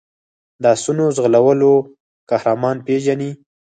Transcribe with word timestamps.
د 0.61 0.63
آسونو 0.75 1.03
ځغلولو 1.15 1.73
قهرمان 2.29 2.77
پېژني. 2.85 3.31